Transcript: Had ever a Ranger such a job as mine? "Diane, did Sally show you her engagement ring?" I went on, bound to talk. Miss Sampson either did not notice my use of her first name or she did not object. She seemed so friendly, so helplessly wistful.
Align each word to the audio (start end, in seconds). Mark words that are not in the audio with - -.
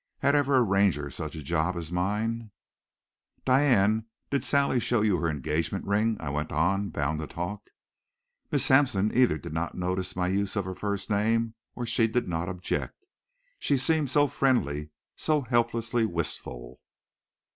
Had 0.21 0.33
ever 0.33 0.55
a 0.55 0.63
Ranger 0.63 1.11
such 1.11 1.35
a 1.35 1.43
job 1.43 1.75
as 1.75 1.91
mine? 1.91 2.49
"Diane, 3.45 4.07
did 4.31 4.43
Sally 4.43 4.79
show 4.79 5.01
you 5.03 5.17
her 5.17 5.29
engagement 5.29 5.85
ring?" 5.85 6.17
I 6.19 6.31
went 6.31 6.51
on, 6.51 6.89
bound 6.89 7.19
to 7.19 7.27
talk. 7.27 7.67
Miss 8.51 8.65
Sampson 8.65 9.15
either 9.15 9.37
did 9.37 9.53
not 9.53 9.75
notice 9.75 10.15
my 10.15 10.27
use 10.27 10.55
of 10.55 10.65
her 10.65 10.73
first 10.73 11.11
name 11.11 11.53
or 11.75 11.85
she 11.85 12.07
did 12.07 12.27
not 12.27 12.49
object. 12.49 13.05
She 13.59 13.77
seemed 13.77 14.09
so 14.09 14.27
friendly, 14.27 14.89
so 15.15 15.41
helplessly 15.41 16.07
wistful. 16.07 16.79